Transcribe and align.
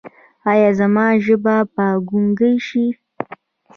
ایا 0.51 0.69
زما 0.79 1.05
ژبه 1.25 1.55
به 1.73 1.85
ګونګۍ 2.09 2.55
شي؟ 2.67 2.85